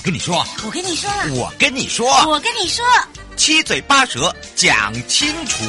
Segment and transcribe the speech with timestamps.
[0.00, 2.82] 我跟你说，我跟你说，我跟你说，我跟你说，
[3.36, 5.62] 七嘴八舌讲清楚。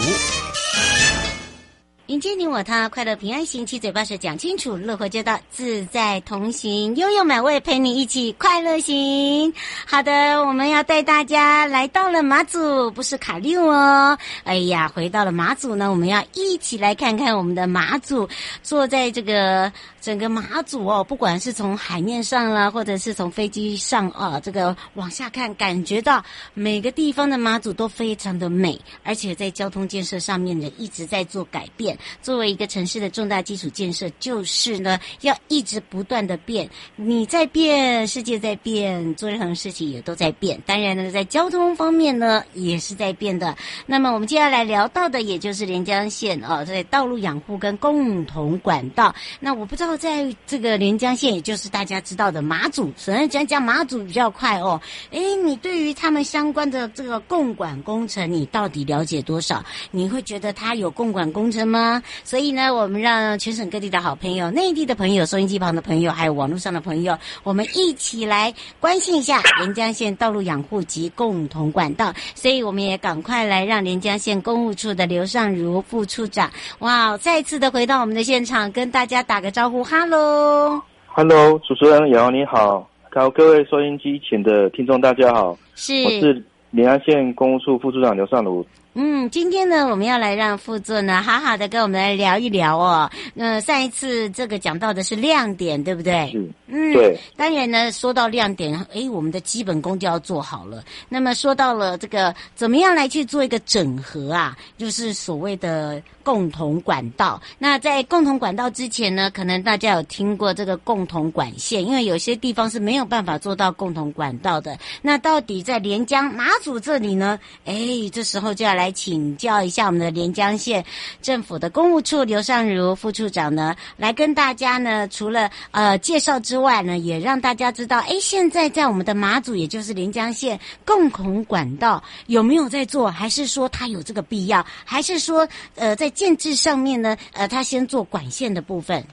[2.08, 9.54] 迎接你我他，快乐平安行，七嘴八舌讲清楚，乐活街道自在同行，悠悠美味陪你一起快乐行。
[9.86, 14.18] 好的，我们要带大家来到了马祖，不是卡六哦。
[14.44, 18.28] 哎呀，回到了马祖呢，我们要一起来看看我们的马祖，
[18.62, 19.72] 坐在这个
[20.02, 31.96] 整个马祖哦，不管是从海面上啦，或者是从飞机上啊，这个往下看，感觉到每个地方的马祖都非常的美，而且在交通建设上面呢，一直在做改变。
[32.20, 36.68] 作为一个城市的重大基础建设，就是呢，要一直不断的变。
[36.96, 40.60] 你在变，世界在变，做任何事情也都在变。
[40.66, 43.56] 当然呢，在交通方面呢，也是在变的。
[43.86, 49.14] 那么我们接下来聊到的，也就是连江县哦，在道路养护跟共同管道。
[49.40, 54.80] 那我不知道，在这个连江县，也就是大家知道的马祖，首先讲讲马祖比较快哦。
[55.12, 59.64] 诶，你对于他们相关的这个共管工程，你到底了解多少？
[59.92, 62.02] 你会觉得他有共管工程吗？
[62.24, 72.14] 所以呢，我们让全省各地的好朋友、内地的朋友、收音机旁的朋友，还有网络上的朋友，我们一起来关心一下连江县道路养护及共同管道。
[72.36, 88.66] 所以我们也赶快来让连江县公务处的刘尚如副处长，哇，再次的回到我们的现场，跟大家打个招呼，哈喽，哈喽，主持人瑶你好，还有各位收音机前的听众大家好，是，我是连安县公务处副处长刘尚如。
[88.94, 93.10] 嗯，今天呢，我们要来让副座呢，好好的跟我们来聊一聊哦。
[93.34, 96.30] 那上一次这个讲到的是亮点，对不对？
[96.34, 97.18] 是，嗯，对。
[97.38, 100.84] 当然呢，说到亮点，诶，我们的基本功就要做好了。
[101.08, 104.58] 那么说到了这个，怎么样来去做一个整合啊？
[104.78, 107.42] 就是所谓的共同管道。
[107.58, 114.78] 那在共同管道之前呢，可能大家有听过这个共同管线，因为有些地方是没有办法做到共同管道的。
[115.02, 117.40] 那到底在连江马祖这里呢？
[117.64, 118.81] 诶，这时候就要来。
[118.82, 120.84] 来请教一下我们的连江县
[121.22, 139.06] 政府的公务处刘尚如副处长呢，来跟大家呢，除了呃介绍之外呢，也让大家知道，哎，现在在我们的马祖，也就是连江县共同管道有没有在做，还是说它有这个必要，还是说呃在建制上面呢，呃，它先做管线的部分？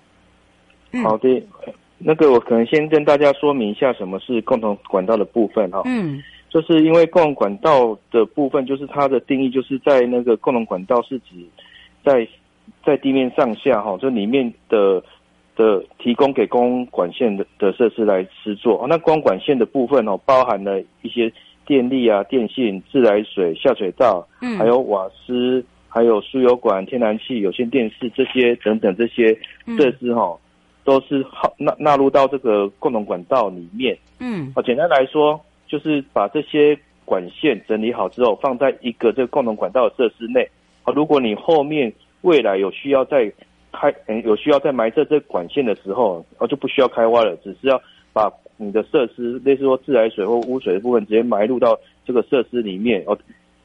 [0.92, 1.28] 嗯、好的，
[1.98, 5.82] 那个我可能先跟大家说明一下什么是共同管道的部分哈。
[5.84, 6.22] 嗯。
[6.50, 11.34] 就是因为共同管道的部分，就是它的定义，就是在那个共同管道是指
[12.02, 12.26] 在
[12.84, 15.02] 在地面上下哈，这里面的
[15.56, 18.86] 的提供给公管线的的设施来施作。
[18.88, 21.30] 那光管线的部分哦，包含了一些
[21.66, 29.38] 电力啊、电信、自来水下水道，嗯，还有瓦斯，还有输油管、天然气、有线电视这些等等这些
[29.76, 30.34] 设施哈，
[30.82, 31.22] 都是
[31.58, 33.98] 纳纳入到这个共同管道里面。
[34.18, 35.38] 嗯，啊，简单来说。
[35.68, 40.48] 就是把这些管线整理好之后，放在一个这个共同管道的设施内。
[40.82, 41.92] 啊，如果你后面
[42.22, 43.32] 未来有需要再
[43.72, 47.80] 开，嗯，有需要再埋设这管线的时候，啊，就不需要开挖了，只是要
[48.12, 53.04] 把你的设施，类似说自来水或污水的部分，直接埋入到这个设施里面。
[53.06, 53.16] 哦，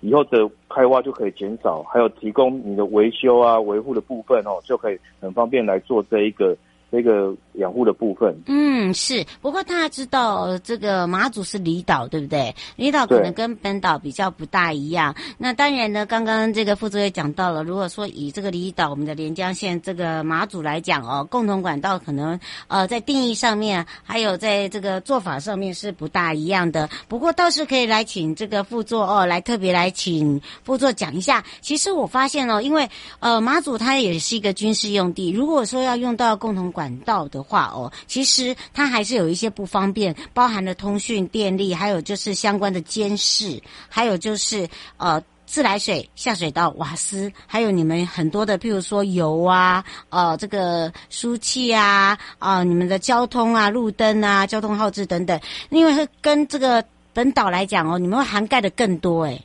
[0.01, 6.55] 以后的开挖就可以减少，还有提供你的维修啊、维护的部分哦，就可以很方便来做这一个
[6.93, 9.25] 这个养护的部分，嗯，是。
[9.41, 12.55] 不过大家知道，这个马祖是离岛，对不对？
[12.75, 15.15] 离岛可能跟本岛比较不大一样。
[15.39, 26.87] 那当然呢，刚刚这个副座也讲到了，如果说以这个离岛，我们的连江县这个马祖来讲哦，共同管道可能呃在定义上面，还有在这个做法上面是不大一样的。
[27.07, 31.43] 不过倒是可以来请这个副座哦，来特别来请副座讲一下。
[31.59, 32.87] 其实我发现哦，因为
[33.19, 43.57] 呃马祖它也是一个军事用地，如果说要用到共同管管道的话哦，其实它还是有一些不方便，包含了通讯、电力，还有就是相关的监视，
[43.88, 55.39] 还有就是呃自来水、下水道、瓦斯，还有你们很多的，譬如说油啊，呃这个输气啊，啊、呃、你们的交通啊、路灯啊、交通号志等等，
[55.69, 56.83] 因为跟这个
[57.13, 59.41] 本岛来讲哦，你们会涵盖的更多诶。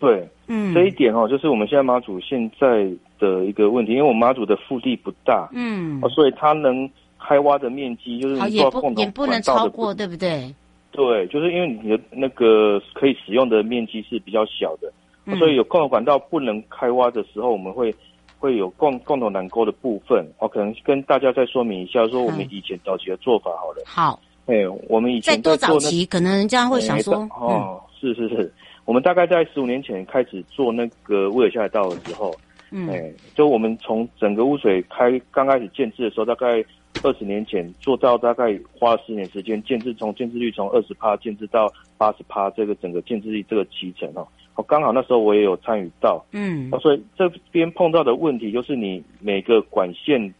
[0.00, 2.90] 对，嗯，这一点哦，就是我们现在马祖现在。
[3.18, 6.88] 的一个问题，因为我们马祖的腹地不大，嗯，所以它能
[7.18, 10.54] 开挖的面积就是也不也不能超过，对不对？
[10.90, 14.92] 对，就是因为你的那个可以使用的面积是比较小的，
[15.26, 17.94] 嗯、所以有共同管道不能开挖的时候，我们会
[18.38, 20.26] 会有共共同缆沟的部分。
[20.38, 23.82] 我可能跟大家再说明一下，说我们以前早期的做法好了。
[23.84, 28.52] 好，哎，我们以前在多早期，可能人家会想说，哦，是是是，
[28.84, 32.34] 我们大概在十五年前开始做那个威尔下海道的时候。
[32.70, 36.62] 嗯，哎，就我们从整个污水开刚开始建制的时候，大概
[37.02, 44.26] 二十年前做到大概花了十年时间建制，从建制率从二十趴建制到八十趴，这个整个建制率这个期程哦，
[44.56, 50.34] 我刚好那时候我也有参与到，嗯，所以这边碰到的问题就是你每个管线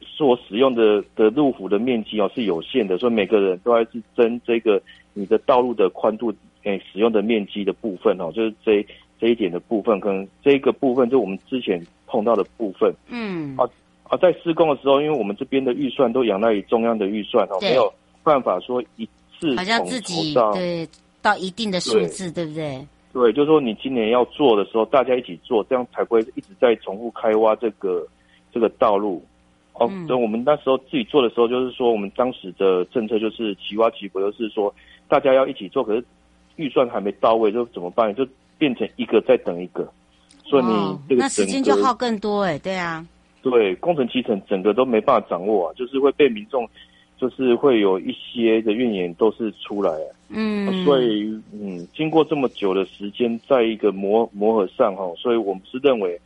[0.00, 4.80] 所使用的的路幅的面积哦是有限的，所以每个人都还是争这个
[5.12, 6.32] 你的道路的宽度，
[6.64, 8.86] 哎，使用的面积的部分哦，就是这。
[9.18, 13.68] 这一点的部分，可能这一个部分就我们之前碰到的部分，嗯，啊
[14.04, 17.92] 啊，在施工的时候，因为我们这边的预算都仰赖于中央的预算哦，没有
[18.22, 19.08] 办法说一
[19.38, 20.88] 次好像自己对
[21.20, 22.86] 到一定的数字，对，对不对？
[23.12, 28.06] 对，就是说你今年要做的时候，大家一起做，这样才不会一直在重复开挖这个
[28.52, 29.24] 这个道路。
[29.72, 34.74] 哦，所以我们那时候自己做的时候，就是说我们当时的政策就是齐挖齐补，就是说
[35.08, 36.04] 大家要一起做，可是
[36.56, 38.14] 预算还没到位，就怎么办？
[38.14, 38.26] 就
[38.58, 39.86] 变成一个再等一个，
[40.44, 40.72] 所以你
[41.08, 43.06] 这个、哦、那时间就耗更多哎，对啊，
[43.42, 46.68] 对，工程期程整个都没办法掌握啊，就是会被民众，
[47.18, 49.92] 就是会有一些的怨言都是出来，
[50.28, 56.20] 嗯，所以嗯，经过这么久的时间，在一个磨磨合上哈，所以我们是认为，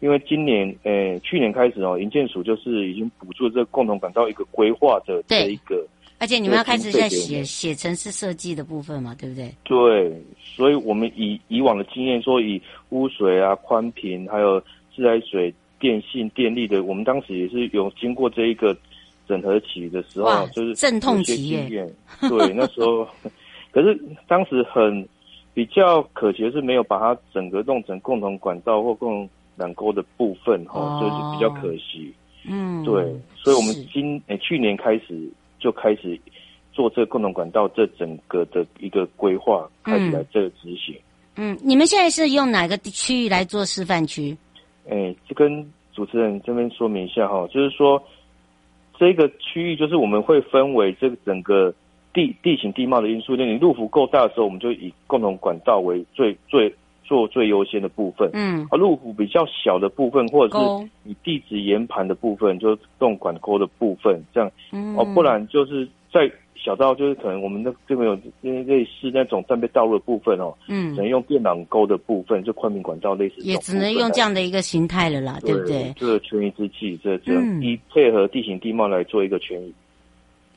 [0.00, 5.86] 因为今年诶、欸、去年开始哦，营建署就是已经补助这个共同管道一个规划的这一个。
[6.24, 9.54] 而且你们要开始在写写城市设计的部分嘛，对不对？
[9.62, 10.10] 对，
[10.42, 14.58] 所以我们以以往的经验说，以污水啊、宽频，还有
[14.96, 18.74] 自来水、电信、电力的，我们当时也是有经过这一个
[19.28, 21.94] 整合期的时候，就是阵痛期耶。
[22.22, 23.06] 对，那时候，
[23.70, 23.94] 可是
[24.26, 25.06] 当时很
[25.52, 29.28] 比较可惜的是没有把它整个弄成共同管道或共
[29.58, 32.10] 同缆沟的部分哈，哦、就是比较可惜。
[32.48, 35.30] 嗯，对，所以我们今诶去年开始。
[35.64, 36.20] 就开始
[36.74, 40.94] 做这个共同管道，这整个的一个规划，开始来这个执行。
[41.36, 44.36] 嗯，你们现在是用哪个区域来做示范区？
[44.90, 48.02] 哎，就跟主持人这边说明一下哈，就是说
[48.98, 51.72] 这个区域就是我们会分为这个整个
[52.12, 56.70] 地地形地貌的因素，那你路幅够大的时候，我们就以共同管道为最最。
[57.04, 75.92] 做最优先的部分，嗯，而路虎比较小的部分，或者是以地质岩盘的部分，就是动管沟的部分，这样，嗯，哦，不然就是在小到就是可能我们的这边有类似那种战备道路的部分哦，嗯，只能用电缆沟的部分，就宽频管道类似，也只能用这样的一个形态了啦，对，对不对？
[75.96, 77.62] 这个权宜之计，这这样。
[77.62, 79.72] 以配合地形地貌来做一个权宜。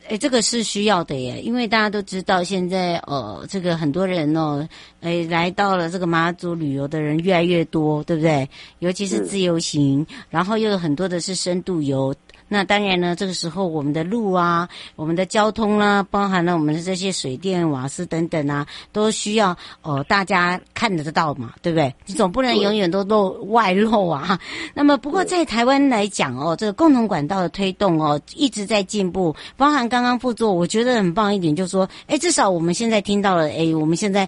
[0.10, 4.66] 哎，这个是需要的耶，因为大家都知道，现在呃，这个很多人哦，
[5.02, 8.50] 哎，来到了这个马祖旅游的人越来越多，对不对？
[8.80, 12.16] 尤其是自由行，然后又有很多的是深度游。
[12.48, 21.94] 那当然呢，这个时候我们的路啊，我们的交通啦、啊，包含了我们的这些水电瓦斯等等啊，都需要呃大家看得到嘛，对不对？
[22.06, 24.40] 你总不能永远都漏外漏啊。
[24.74, 29.36] 那么不过在台湾来讲哦，这个共同管道的推动哦，一直在进步。
[29.56, 34.28] 包含刚刚副座，我觉得很棒一点，就是说，哎，至少我们现在听到了，哎，我们现在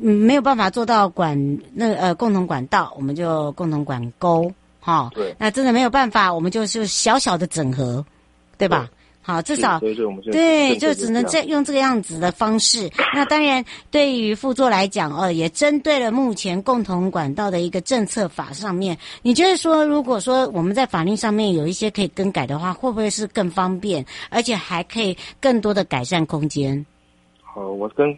[0.00, 4.50] 没有办法做到管那呃共同管道，我们就共同管沟。
[4.80, 8.04] 好，对，那真的没有办法，我们就是小小的整合，
[8.58, 8.88] 对吧？
[9.22, 9.78] 好，至少
[10.32, 12.90] 对，就只能这用这个样子的方式。
[13.14, 26.84] 那当然，对于副座来讲，哦，也针对了目前共同管道的一个政策法上面，你觉得说，如果说我们在法令上面有一些可以更改的话，会不会是更方便，而且还可以更多的改善空间？
[27.42, 28.08] 好，我跟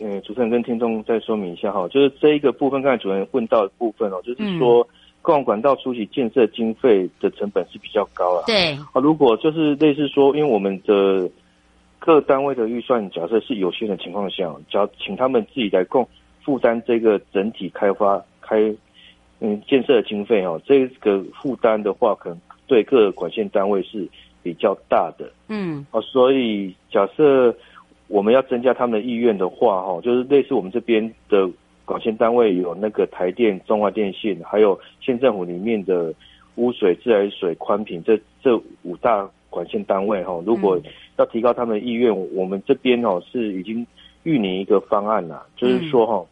[0.00, 4.82] 呃主持人跟听众再说明一下哈，就是这一个部分，刚才主持人问到的部分哦，就是说。
[4.82, 8.42] 嗯共管道初期建设经费的成本是比较高了。
[8.46, 11.26] 对啊，如果就是类似说，因为我们的
[11.98, 16.06] 各单位的预算假设是有限的情况下，只要请他们自己来共
[16.42, 18.70] 负担这个整体开发开
[19.40, 24.06] 嗯建设的经费哦，这个负担的话，可能对各管线单位是
[24.42, 25.32] 比较大的。
[25.48, 27.56] 嗯，啊，所以假设
[28.08, 31.48] 我们要增加他们的意愿的话，哈，就是类似我们这边的。
[31.84, 36.12] 管线单位有那个台电、中华电信，还有县政府里面的
[36.56, 40.80] 污水、自来水、宽频这这五大管线单位哈，如果
[41.16, 43.86] 要提高他们的意愿，嗯、我们这边哦是已经
[44.22, 46.28] 预拟一个方案了，就是说哈，嗯、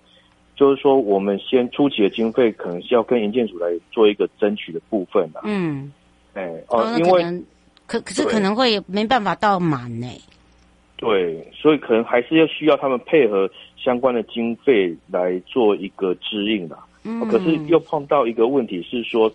[0.56, 5.42] 就是说我们先初期的经费可能是要跟营建署来做一个争取的部分了。
[5.44, 5.92] 嗯，
[6.34, 7.22] 哎哦，因为
[7.86, 10.06] 可可是可能会没办法到满呢。
[10.96, 13.50] 对，所以可能还是要需要他们配合
[13.82, 16.78] 相关的经费来做一个支应的。
[17.04, 19.32] 嗯，可是又碰到一个问题是说，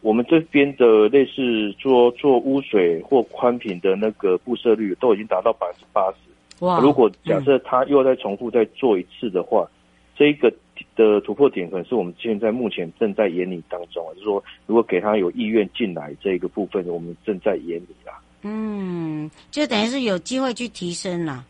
[0.00, 6.16] 我们这边的类似做做污水或宽频的那个布设率都已经达到百分之八十。
[6.64, 6.80] 哇！
[6.80, 9.70] 如果假设他又再重复再做一次的话，嗯、
[10.16, 10.52] 这一个
[10.96, 18.20] 的突破点可能是我们现在目前正在研拟当中，就是说如果给他有意愿进来这一个部分，我们正在研拟啦。
[18.42, 21.44] 嗯，就等于是有机会去提升了，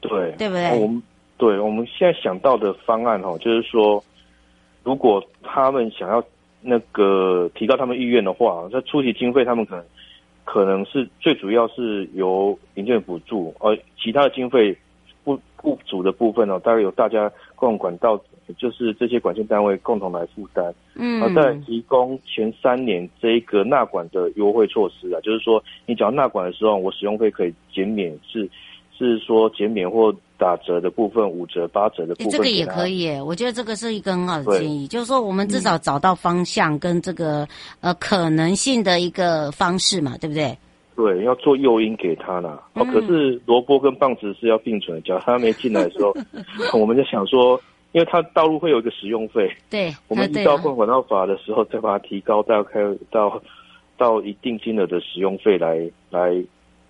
[0.00, 0.78] 对，对不对？
[0.78, 1.02] 我们
[1.42, 4.00] 对我们现在想到的方案哈，就是说，
[4.84, 6.22] 如果他们想要
[6.60, 9.84] 那个提高他们意愿的话，在初期经费他们可能
[10.44, 14.76] 可能是最主要是由营建补助，而其他的经费
[15.24, 18.22] 不不足的部分呢，大概由大家共同管道。
[18.58, 28.50] 就是这些管线单位共同来负担，嗯，然后再提供前三年这一个纳管的优惠措施啊，就是说你只要纳管的时候，我使用费可以减免，是
[28.98, 37.44] 是说减免或打折的部分，五折、八折的部分，这个也可以，我觉得这个是一个很好的建议，就是说我们至少找到方向跟这个、
[37.80, 40.58] 嗯、呃可能性的一个方式嘛，对不对？
[40.96, 42.58] 对，要做诱因给他呢。
[42.74, 46.12] 哦，可是萝卜跟棒子是要并存的，假如他没进来的时候，
[46.76, 47.60] 我们就想说。
[47.94, 52.80] 因为它道路会有一个使用费，对，我们依照共同管道法的时候，再把它提高到开
[53.10, 53.38] 到
[53.98, 56.42] 到一定金额的使用费来来，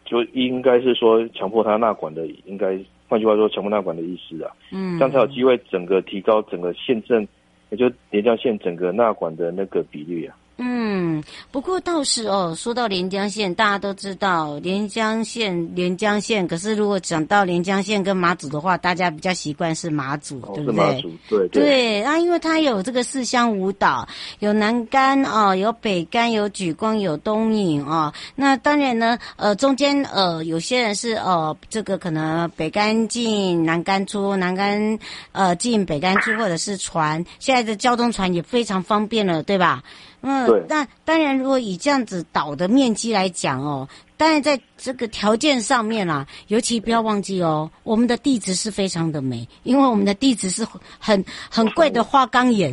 [0.05, 2.79] 就应该是说强迫他纳管的，应该
[3.13, 7.29] 换句话说全部纳管的意思啊，嗯，这样才有机会整个提高整个县镇，
[7.69, 10.35] 也就连江县整个纳管的那个比率啊。
[10.65, 16.47] 嗯，不过倒是哦，说到连江县，大家都知道连江县，连江县。
[16.47, 20.81] 可是如果讲到连江县跟马祖的话，大家比较习惯是马祖，哦、对不对？
[20.81, 21.63] 马祖，对对。
[21.63, 24.07] 对啊，因为它有这个四乡五岛，
[24.39, 28.13] 有南竿哦，有北竿，有举光，有东引哦。
[28.37, 34.99] 那当然呢，呃，中间呃，有些人是呃，这个可能北竿进，南竿出，南竿
[35.33, 37.25] 呃进，北竿出，或者是船。
[37.41, 39.83] 现在的交通船也非常方便了，对吧？
[40.23, 43.89] 嗯，那当然，如果以这样子岛的面积来讲哦，
[44.23, 50.65] 当然在这个条件上面啦，尤其不要忘记哦，我们的地质是非常的美，因为我们的地质是
[51.01, 52.73] 很很贵的花岗岩。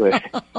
[0.00, 0.10] 对，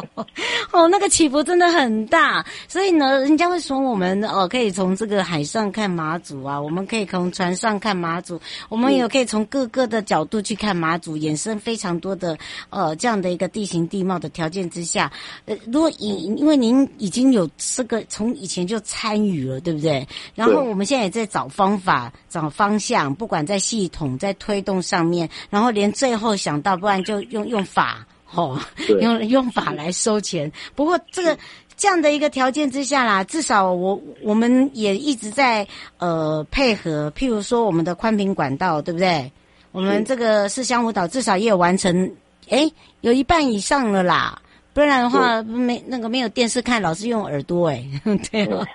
[0.71, 12.37] 哦，那个起伏真的很大，所以呢，人家会说我们哦，可以从这个海上看马祖啊，我们可以从船上看马祖，我们也可以从各个的角度去看马祖，衍生非常多的
[12.69, 15.11] 呃这样的一个地形地貌的条件之下，
[15.43, 20.04] 呃，如果以因为您已经有这个从以前就参与了，对不对？
[20.33, 28.59] 然后我们现在也在找方法、找方向，不管在系统、在推动上面，然后连最后想到，不然就用用法，哦，
[29.01, 30.51] 用用法来收钱。
[30.75, 31.37] 不过这个
[31.77, 39.31] 这样的一个条件之下啦，至少我我们也一直在呃配合，譬如说我们的宽频管道，对不对？
[39.71, 42.09] 我们这个四乡舞蹈至少也有完成，
[42.47, 42.71] 诶，
[43.01, 44.41] 有一半以上了啦。
[44.73, 47.85] 不然的话，没那个没有电视看，老是用耳朵哎，
[48.31, 48.65] 对 吧？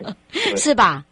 [0.56, 1.04] 是吧？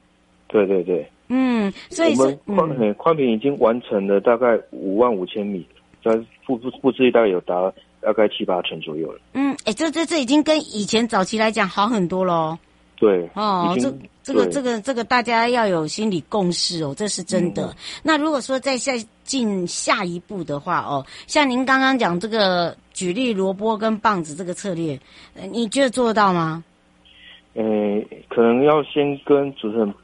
[0.49, 1.09] 对对对。
[1.28, 5.64] 嗯，所以是我们宽频宽频已经完成了大概五万五千米，
[6.02, 6.12] 在
[6.45, 9.21] 布布布置大概有达大概七八成左右了。
[9.35, 12.59] 嗯，哎，这这这已经跟以前早期来讲好很多喽。
[12.97, 13.28] 对。
[13.35, 17.67] 哦，这这个这个这个大家要有心理共识哦，这是真的。
[17.67, 22.76] 嗯、那如果说再下进下一步的话哦，像您刚刚讲这个。
[22.99, 24.99] 举例萝卜跟棒子这个策略，
[25.52, 26.64] 你觉得做得到吗？
[27.55, 27.62] 呃，
[28.28, 29.95] 可能要先跟主持人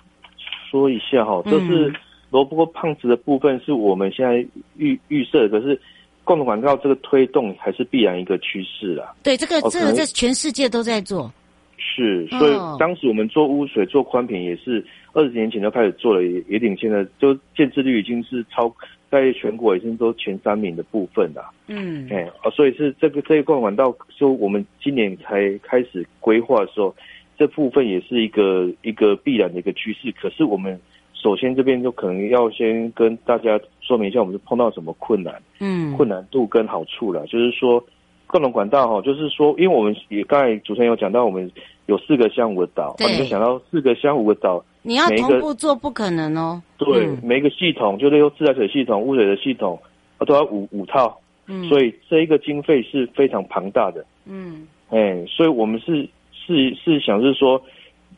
[0.74, 1.94] 说一下哈，就是
[2.30, 4.44] 萝卜胖子的部分是我们现在
[4.76, 5.80] 预预设，可是
[6.24, 9.14] 共同管道这个推动还是必然一个趋势啦。
[9.22, 11.32] 对，这个这个在全世界都在做。
[11.78, 18.74] 是，所以当时我们做污水做宽频也是二十年前就开始做了，也也领先了，就建置率已经是超
[19.08, 21.52] 在全国已经都前三名的部分了。
[21.68, 26.92] 嗯，哎，所以是这个这一块管道，就我们今年才开始规划的时候，
[27.38, 30.12] 这部分也是一个一个必然的一个趋势。
[30.12, 30.80] 可是我们
[31.12, 37.84] 首先这边就可能要先跟大家说明一下，我们是碰到什么困难，嗯，困难度跟好处了，就是说。
[38.26, 41.48] 各种管道哈，就是说，因为我们也刚才主持人有讲到，我们
[41.86, 46.60] 有四个乡五个岛，你，就想到四个乡五个岛，你要同步做不可能哦。
[46.76, 49.78] 对，嗯、每一个系统，就是用自来水系统、污水的系统，
[50.26, 56.08] 都要五五套，嗯，所以这一个经费是非常庞大的，嗯，哎，所以我们是
[56.46, 57.60] 是是想是说，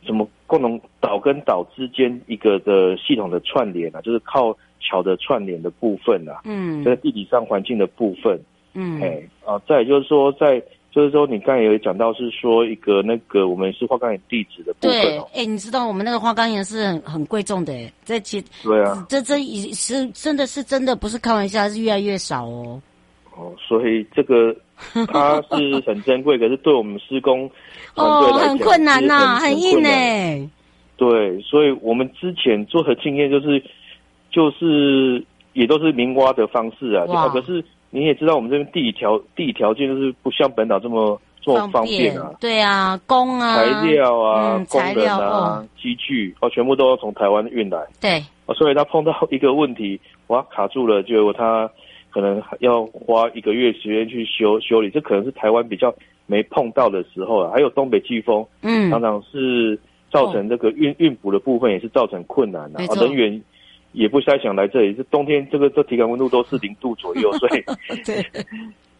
[0.05, 8.39] 什么共同岛跟岛之间一个的系统的串联啊，就是靠桥的串联的部分啊，嗯，在地理上环境的部分。
[8.73, 14.91] 嗯，哎，啊，再就是说，在就是说，你刚才有讲到是说一个那个我们是花岗岩地址的部分。
[14.91, 22.81] 对，哎，你知道我们那个花岗岩是很很贵重的，哎，这其对啊，这这已是真的是真的不是开玩笑，是越来越少哦。
[23.35, 24.55] 哦，所以这个
[25.11, 27.49] 它是很珍贵，可是对我们施工
[27.95, 30.47] 哦很困难呐、啊，很硬哎。
[30.95, 33.63] 对，所以我们之前做的经验就是
[34.31, 37.63] 就是也都是明挖的方式啊，哇可是。
[37.89, 42.33] 你也知道，我们这边地理条地理条件就是不像本岛这么这么方便啊。
[42.37, 47.79] 对啊，工啊，材料啊，工人啊，机具哦，全部都要从台湾运来。
[48.01, 51.71] 对，哦，所以他碰到一个问题，哇，卡住了，就他
[52.09, 55.93] 可能要花一个月时间去修修理，这可能是台湾比较
[56.25, 57.51] 没碰到的时候啊。
[57.53, 59.79] 还有东北季风，嗯，常常是
[60.11, 63.41] 造成这个运运补的部分也是造成困难的啊，人员。
[63.93, 67.63] 也不太想来这里，这冬天这个这体感温度都是零度左右， 所以
[68.05, 68.23] 对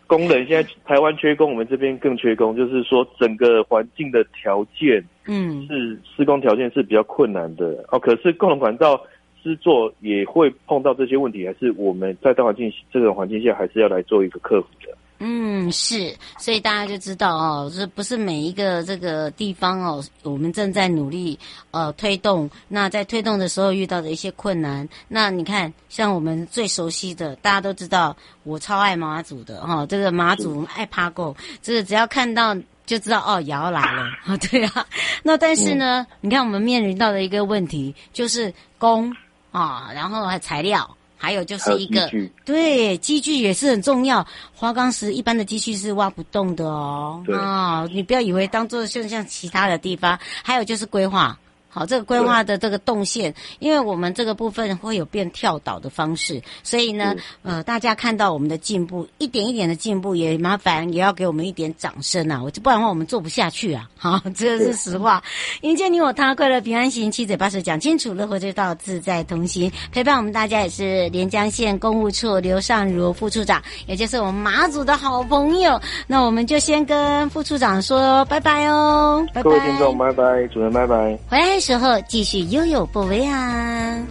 [0.07, 7.99] 工人现在台湾缺工，我们这边更缺工，就是说整个环境的条件，嗯，是施工条件是比较困难的哦。
[7.99, 8.99] 可是共同管道
[9.47, 14.97] 施作也会碰到这些问题，还是我们在大环境这种环境下，还是要来做一个克服的。
[15.19, 21.39] 嗯，是，所以大家就知道哦，这不是每一个这个地方哦，我们正在努力
[21.71, 22.47] 呃推动。
[22.67, 34.85] 那在推动的时候遇到的一些困难，那你看，像我们最熟悉的，大家都知道，我超爱马祖的哈、哦，这个马祖爱趴够，这个只要看到就知道哦，也要来了啊，对啊。
[35.23, 39.11] 那但是呢， 嗯、你看我们面临到的一个问题就是工
[39.57, 40.89] 啊，然后还材料。
[41.19, 47.23] 还有就是一个机对机具也是很重要，花岗石一般的机具是挖不动的哦。
[47.33, 51.35] 啊、哦，你不要以为当做像像其他的地方，还有就是规划。
[51.77, 62.41] 好，这个规划的这个动线，因为我们这个部分会有变跳岛的方式，所以呢，呃，大家看到我们的进步，一点一点的进步，也麻烦也要给我们一点掌声啊！
[62.43, 63.87] 我不然的话，我们做不下去啊！
[63.95, 65.21] 好， 这个是实话。
[65.61, 69.71] 迎接你我他，快乐平安行，七嘴八舌讲清楚，乐活之道自在同行。
[69.91, 75.79] 陪伴我们大家也是连江县公务处刘尚如副处长，也就是我们马祖的好朋友。
[76.07, 79.43] 那我们就先跟副处长说拜拜哦，拜拜。
[79.43, 81.66] 各位听众，拜拜，主任拜拜，回来。
[81.67, 84.01] 时候继续悠悠不为啊。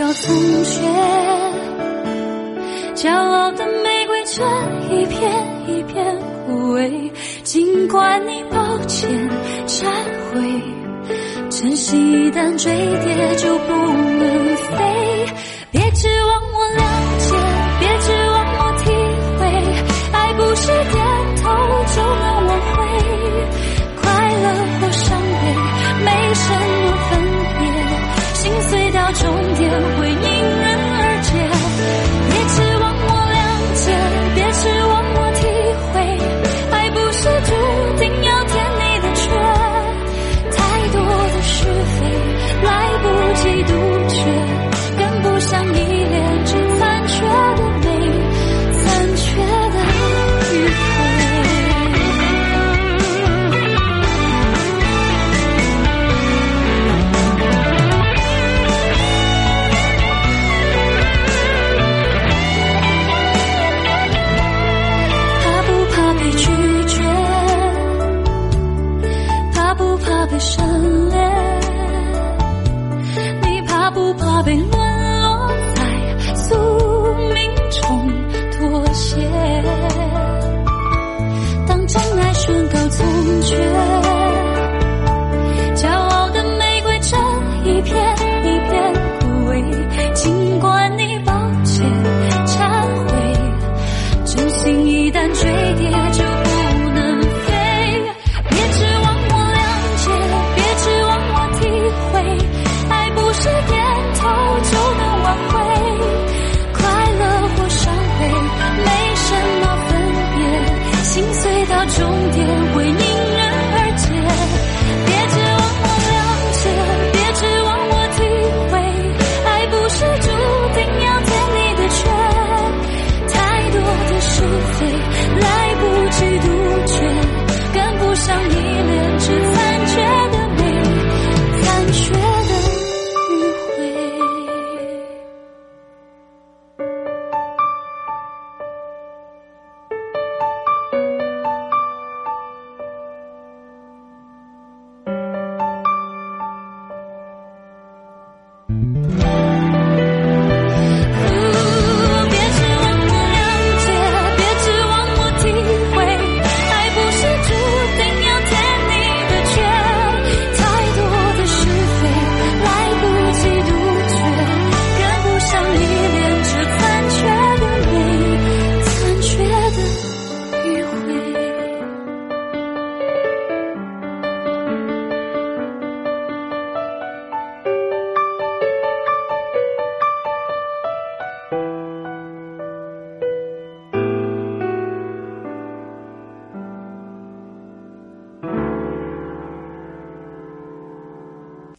[0.00, 0.34] 要从
[0.64, 0.80] 缺，
[2.94, 4.42] 骄傲的玫瑰却
[4.90, 5.30] 一片
[5.68, 6.90] 一片枯萎。
[7.42, 9.10] 尽管你抱歉
[9.66, 9.84] 忏
[10.32, 10.40] 悔。
[11.50, 15.09] 珍惜，一旦坠跌就不能飞。
[29.20, 30.09] 终点会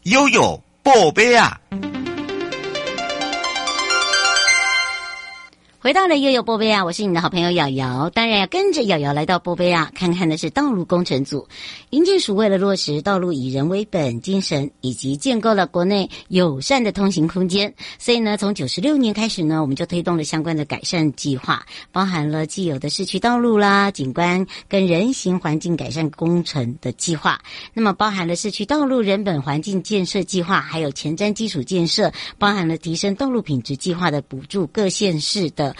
[0.04, 1.60] 悠悠，宝贝啊！
[5.82, 8.08] 回到了悠悠波贝亚，我是你的好朋友瑶瑶。
[8.10, 11.48] 当然要跟着瑶瑶来到波贝亚，看看的是道路工程组。
[11.90, 27.40] 营建署为了落实道路以人为本精神，以及建构了国内友善的通行空间，所以呢，从九十六年开始呢，我们就推动了相关的改善计划，包含了既有的市区道路啦、景观跟人行环境改善工程的计划。
[27.74, 35.71] 那么，包含了市区道路人本环境建设计划，还有前瞻基础建设，包含了提升道路品质计划的补助各县市的。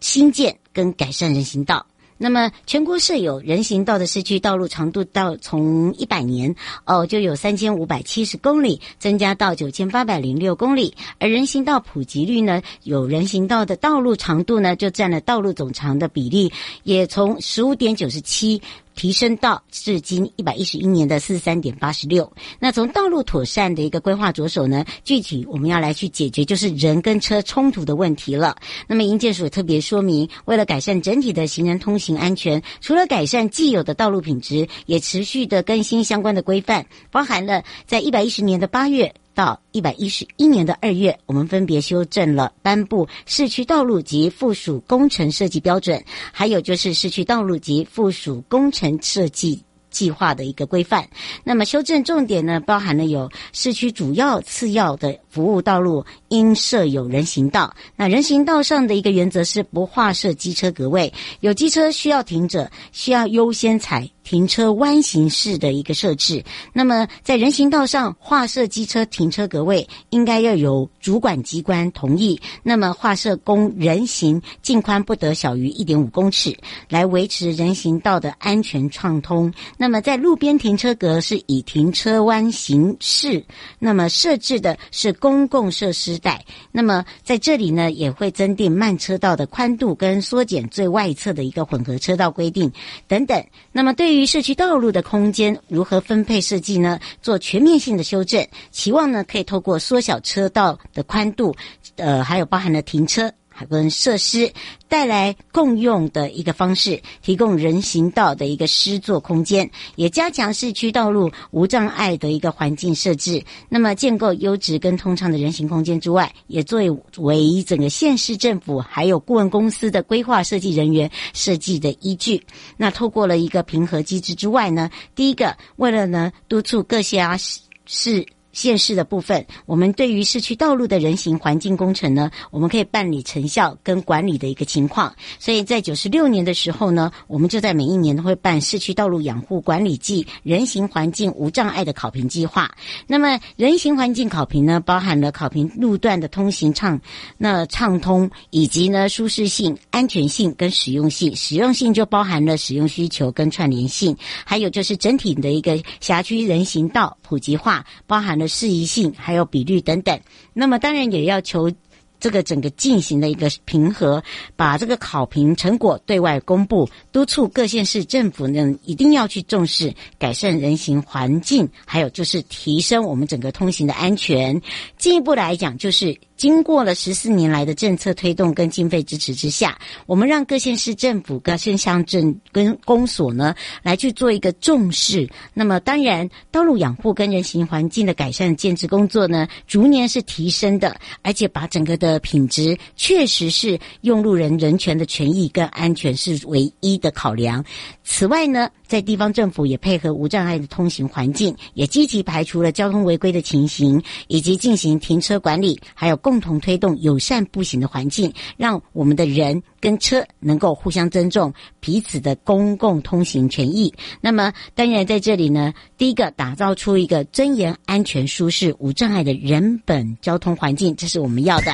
[0.00, 1.86] 新建跟改善人行道。
[2.22, 10.94] 那么，全国设有人行道的市区道路长度到从一百年哦，就有三千五百七十公里，增加到九千八百零六公里。
[11.18, 18.60] 而人行道普及率呢，有人行道的道路长度呢，就占了道路总长的比例，也从十五点九十七。
[18.94, 22.30] 提升到至今一百一十一年的四十三点八十六。
[22.58, 28.56] 那从道路妥善的一个规划着手呢，具体我们要来去解决就是人跟车冲突的问题了。
[28.86, 39.14] 那么营建署特别说明，为了改善整体的行人通行安全，除了改善既有的道路品质，也持续的更新相关的规范，包含了在一百一十年的八月。
[39.40, 49.64] 到一百一十一年的二月，我们分别修正了颁布市区道路及附属工程设计标准，还有就是市区道路及附属工程设计。
[49.90, 51.04] 计划的一个规范，
[51.42, 57.74] 那么修正重点呢，包含了有市区主要、次要的服务道路应设有人行道。
[57.96, 66.44] 那人行道上的一个原则是不划设机车格位，有机车需要停者需要优先采停车弯形式的一个设置。
[66.72, 72.40] 那么在人行道上划设机车停车格位，应该要有主管机关同意。
[72.62, 76.56] 那么划设供人行径宽不得小于一点五公尺，
[76.88, 79.52] 来维持人行道的安全畅通。
[79.76, 83.44] 那么，在路边停车格是以停车弯形式，
[83.78, 86.44] 那么设置的是公共设施带。
[86.72, 92.72] 那么在这里呢，也会增订慢车道的宽度跟缩减最外侧的一个混合车道规定
[93.06, 93.44] 等等。
[93.70, 96.98] 那么对于社区道路的空间如何分配设计呢？
[97.22, 101.54] 做全面性的修正，期望呢可以透过缩小车道的宽度，
[101.96, 103.30] 呃，还有包含了停车。
[103.68, 104.52] 跟设施
[104.88, 113.44] 带来共用的一个方式，提供人行道的一个施作空间，也加强市区道路无障碍的一个环境设置。
[113.68, 116.80] 那么，建构优质跟通畅的人行空间之外，也作
[117.18, 122.42] 为整个县市政府还有顾问公司的规划设计人员设计的依据。
[122.76, 127.38] 那透过了一个评核机制之外呢，第一个为了呢督促各县
[127.86, 128.26] 市。
[128.52, 135.14] 县市的部分，我们对于市区道路的人行环境工程呢，我们可以办理成效跟管理的一个情况。
[135.38, 142.74] 所以在九十六年的时候呢，我们就在每一年都会办市区道路养护管理暨人行环境无障碍的考评计划。
[143.06, 147.00] 那么人行环境考评呢，包含了考评路段的通行畅
[147.38, 151.36] 那畅通，以及呢舒适性、安全性跟实用性。
[151.36, 158.39] 实用性就包含了使用需求跟串联性，还有就是整体的一个辖区人行道普及化，包含。
[158.40, 160.18] 的适宜性，还有比率等等，
[160.52, 161.70] 那么当然也要求
[162.18, 164.22] 这个整个进行的一个评核，
[164.56, 174.60] 把这个考评成果对外公布，督促各县市政府呢一定要去重视改善人行环境，还有就是提升我们整个通行的安全。
[174.98, 176.18] 进一步来讲，就是。
[176.40, 185.28] 经过了十四年来的政策推动跟经费支持之下，我们让各县市政府、各县乡镇跟公所呢来去做一个重视。
[185.52, 197.62] 那么当然，道路养护跟人行环境的改善建设工作呢，逐年是提升的，而且把整个的品质确实是用路人人权的权益跟安全是唯一的考量。
[198.02, 213.92] 此外呢，在地方政府也配合无障碍的通行环境，也积极排除了交通违规的情形，以及进行停车管理，还有公共同推动友善步行的环境，让我们的人跟车能够互相尊重彼此的公共通行权益。
[214.20, 221.72] 那么，当然在这里呢，第一个打造出一个尊严、安全、舒适、无障碍的人本交通环境，这是我们要的。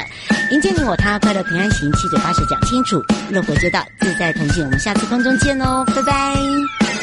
[0.51, 2.97] 迎接你我他，快乐平安行，七嘴八舌讲清楚，
[3.31, 4.65] 乐活街道自在同行。
[4.65, 6.96] 我们下次空中见哦，拜拜。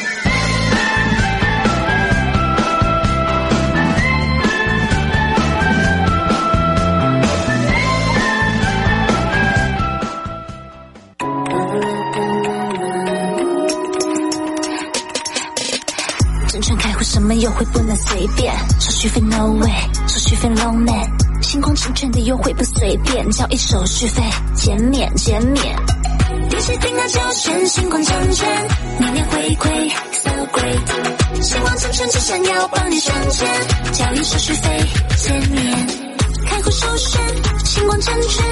[17.14, 18.52] 什么优惠不能随便？
[18.80, 19.70] 手续费 no way，
[20.08, 21.08] 手续费 low man。
[21.42, 24.20] 星光证券的优惠不随便，交易手续费
[24.56, 25.76] 减免减免。
[26.50, 31.40] 电信定额就选星光证券，年年回馈 so great。
[31.40, 33.48] 星光证券只想要帮你省钱，
[33.92, 34.84] 交易手续费
[35.16, 35.86] 减免，
[36.46, 37.20] 开户首选
[37.64, 38.44] 星光证券。